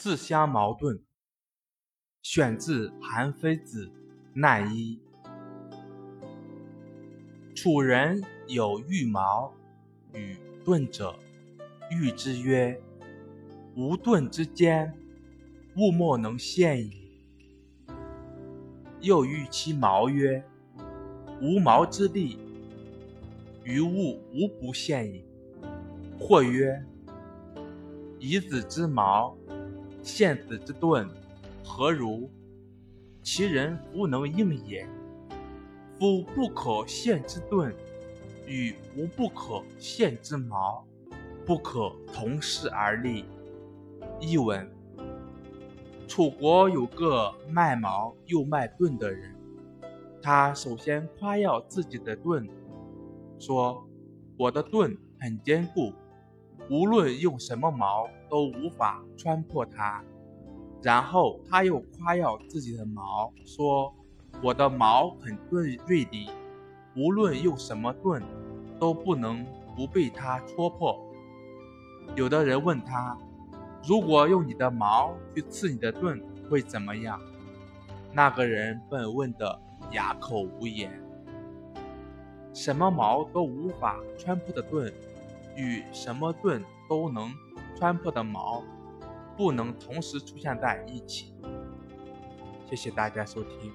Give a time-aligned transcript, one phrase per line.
[0.00, 0.98] 自相矛盾。
[2.22, 3.84] 选自《韩非子·
[4.32, 4.98] 难一》。
[7.54, 9.52] 楚人有玉矛
[10.14, 11.14] 与盾者，
[11.90, 12.80] 誉之曰
[13.76, 14.90] ：“无盾之坚，
[15.76, 17.12] 物莫能陷矣。”
[19.02, 20.42] 又喻其矛曰
[21.42, 22.38] ：“无矛之利，
[23.64, 25.22] 于物无不陷矣。”
[26.18, 26.82] 或曰
[28.18, 29.36] ：“以子之矛
[30.02, 31.08] 陷子之盾。”
[31.64, 32.28] 何如？
[33.22, 34.86] 其人弗能应也。
[35.98, 37.74] 夫不可陷之盾，
[38.46, 40.84] 与无不可陷之矛，
[41.46, 43.26] 不可同世而立。
[44.18, 44.68] 译文：
[46.08, 49.36] 楚国有个卖矛又卖盾的人，
[50.22, 52.48] 他首先夸耀自己的盾，
[53.38, 53.86] 说
[54.36, 55.92] ：“我的盾很坚固，
[56.70, 60.02] 无论用什么矛都无法穿破它。”
[60.82, 63.92] 然后他又夸耀自己的矛，说
[64.42, 66.30] ：“我的矛很锐锐利，
[66.96, 68.22] 无论用什么盾，
[68.78, 69.44] 都不能
[69.76, 70.98] 不被它戳破。”
[72.16, 73.14] 有的人问他
[73.86, 77.20] ：“如果用你的矛去刺你的盾，会怎么样？”
[78.14, 79.60] 那个人被问得
[79.92, 80.90] 哑口无言。
[82.54, 84.90] 什么矛都无法穿破的盾，
[85.56, 87.32] 与什么盾都能
[87.76, 88.62] 穿破的矛。
[89.40, 91.32] 不能同时出现在一起。
[92.68, 93.72] 谢谢大家收听。